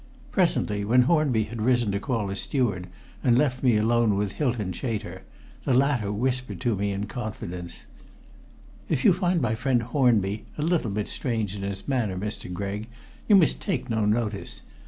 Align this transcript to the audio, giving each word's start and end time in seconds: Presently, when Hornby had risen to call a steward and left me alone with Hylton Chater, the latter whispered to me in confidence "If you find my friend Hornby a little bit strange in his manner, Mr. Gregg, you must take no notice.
Presently, 0.31 0.83
when 0.83 1.03
Hornby 1.03 1.43
had 1.43 1.61
risen 1.61 1.91
to 1.91 1.99
call 1.99 2.31
a 2.31 2.35
steward 2.35 2.87
and 3.23 3.37
left 3.37 3.61
me 3.61 3.77
alone 3.77 4.15
with 4.15 4.31
Hylton 4.31 4.71
Chater, 4.73 5.21
the 5.63 5.75
latter 5.75 6.11
whispered 6.11 6.59
to 6.61 6.75
me 6.75 6.91
in 6.91 7.05
confidence 7.05 7.81
"If 8.89 9.05
you 9.05 9.13
find 9.13 9.39
my 9.39 9.53
friend 9.53 9.83
Hornby 9.83 10.45
a 10.57 10.63
little 10.63 10.89
bit 10.89 11.07
strange 11.07 11.55
in 11.55 11.61
his 11.61 11.87
manner, 11.87 12.17
Mr. 12.17 12.51
Gregg, 12.51 12.87
you 13.27 13.35
must 13.35 13.61
take 13.61 13.91
no 13.91 14.07
notice. 14.07 14.63